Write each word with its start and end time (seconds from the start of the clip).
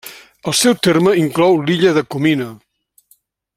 El 0.51 0.55
seu 0.59 0.73
terme 0.87 1.13
inclou 1.25 1.59
l'illa 1.67 1.93
de 1.99 2.05
Comino. 2.17 2.51